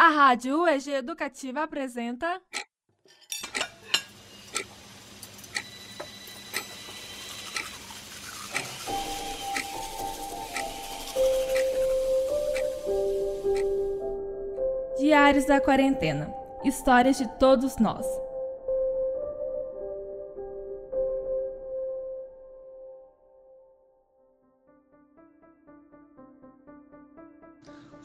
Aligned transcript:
A 0.00 0.10
Rádio 0.10 0.62
UEG 0.62 0.90
Educativa 0.90 1.64
apresenta. 1.64 2.40
Diários 15.00 15.46
da 15.46 15.60
Quarentena 15.60 16.32
Histórias 16.64 17.18
de 17.18 17.26
todos 17.36 17.76
nós. 17.78 18.06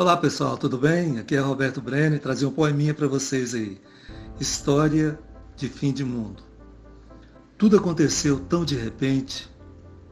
Olá 0.00 0.16
pessoal, 0.16 0.56
tudo 0.56 0.78
bem? 0.78 1.18
Aqui 1.18 1.36
é 1.36 1.40
Roberto 1.40 1.78
Brenner, 1.78 2.18
trazer 2.18 2.46
um 2.46 2.50
poeminha 2.50 2.94
para 2.94 3.06
vocês 3.06 3.54
aí. 3.54 3.78
História 4.40 5.20
de 5.54 5.68
fim 5.68 5.92
de 5.92 6.02
mundo. 6.02 6.42
Tudo 7.58 7.76
aconteceu 7.76 8.40
tão 8.40 8.64
de 8.64 8.74
repente, 8.76 9.46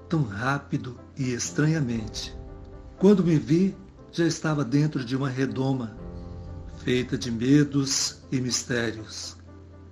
tão 0.06 0.24
rápido 0.24 1.00
e 1.16 1.32
estranhamente. 1.32 2.36
Quando 2.98 3.24
me 3.24 3.38
vi, 3.38 3.74
já 4.12 4.26
estava 4.26 4.62
dentro 4.62 5.02
de 5.02 5.16
uma 5.16 5.30
redoma, 5.30 5.96
feita 6.84 7.16
de 7.16 7.30
medos 7.30 8.18
e 8.30 8.42
mistérios. 8.42 9.38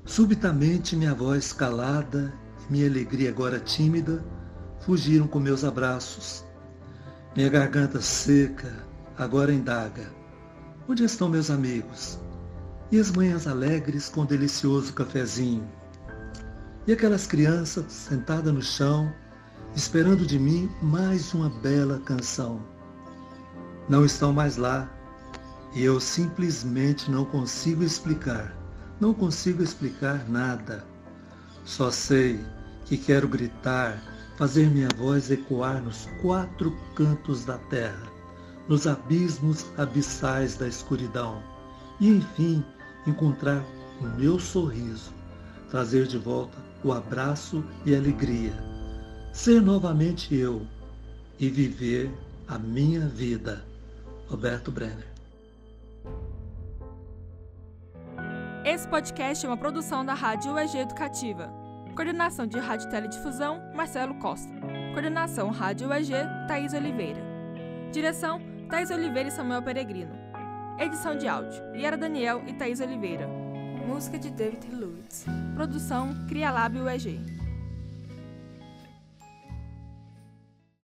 Subitamente 0.05 0.95
minha 0.95 1.15
voz 1.15 1.55
calada 1.55 2.35
e 2.69 2.73
minha 2.75 2.87
alegria 2.87 3.31
agora 3.31 3.59
tímida 3.59 4.23
fugiram 4.81 5.27
com 5.27 5.41
meus 5.41 5.65
abraços. 5.65 6.45
Minha 7.35 7.49
garganta 7.49 8.03
seca 8.03 8.86
agora 9.19 9.53
indaga: 9.53 10.11
Onde 10.89 11.05
estão 11.05 11.29
meus 11.29 11.51
amigos? 11.51 12.19
E 12.91 13.01
as 13.01 13.11
manhãs 13.11 13.47
alegres 13.47 14.09
com 14.09 14.25
delicioso 14.25 14.93
cafezinho? 14.93 15.69
E 16.87 16.93
aquelas 16.93 17.27
crianças 17.27 17.91
sentadas 17.91 18.55
no 18.55 18.63
chão, 18.63 19.13
esperando 19.75 20.25
de 20.25 20.39
mim 20.39 20.71
mais 20.81 21.35
uma 21.35 21.51
bela 21.51 22.01
canção? 22.05 22.63
Não 23.89 24.05
estão 24.05 24.33
mais 24.33 24.57
lá 24.57 24.89
e 25.75 25.83
eu 25.83 25.99
simplesmente 25.99 27.11
não 27.11 27.25
consigo 27.25 27.83
explicar. 27.83 28.57
Não 29.01 29.13
consigo 29.13 29.63
explicar 29.63 30.29
nada. 30.29 30.85
Só 31.65 31.91
sei 31.91 32.41
que 32.85 32.97
quero 32.97 33.27
gritar, 33.27 34.01
fazer 34.39 34.71
minha 34.71 34.89
voz 34.97 35.31
ecoar 35.31 35.83
nos 35.83 36.09
quatro 36.23 36.71
cantos 36.95 37.45
da 37.45 37.59
terra 37.59 38.16
nos 38.69 38.87
abismos 38.87 39.67
abissais 39.79 40.57
da 40.57 40.67
escuridão 40.67 41.43
e, 42.01 42.09
enfim, 42.09 42.65
encontrar 43.07 43.65
o 44.01 44.05
meu 44.19 44.39
sorriso, 44.39 45.13
trazer 45.71 46.07
de 46.07 46.19
volta 46.19 46.59
o 46.85 46.93
abraço 46.93 47.65
e 47.85 47.95
alegria, 47.95 48.53
ser 49.33 49.61
novamente 49.61 50.35
eu 50.35 50.67
e 51.39 51.49
viver 51.49 52.11
a 52.49 52.59
minha 52.59 53.07
vida. 53.09 53.65
Roberto 54.29 54.73
Brenner. 54.73 55.07
Esse 58.65 58.89
podcast 58.89 59.47
é 59.47 59.49
uma 59.49 59.57
produção 59.57 60.05
da 60.05 60.15
Rádio 60.15 60.55
UEG 60.55 60.79
Educativa. 60.79 61.49
Coordenação 61.95 62.47
de 62.47 62.59
Rádio 62.59 62.91
Teledifusão, 62.91 63.63
Marcelo 63.75 64.17
Costa. 64.17 64.53
Coordenação 64.93 65.51
Rádio 65.51 65.89
UEG, 65.89 66.13
Thaís 66.49 66.73
Oliveira. 66.75 67.23
Direção 67.93 68.41
Thais 68.69 68.91
Oliveira 68.91 69.29
e 69.29 69.33
Samuel 69.33 69.63
Peregrino. 69.63 70.13
Edição 70.79 71.17
de 71.17 71.29
áudio: 71.29 71.63
Yara 71.77 71.97
Daniel 71.97 72.43
e 72.49 72.53
Thais 72.53 72.81
Oliveira. 72.81 73.29
Música 73.87 74.19
de 74.19 74.29
David 74.31 74.67
Lewis. 74.73 75.25
Produção 75.55 76.27
Cria 76.27 76.51
Lab 76.51 76.77
UEG. 76.77 77.21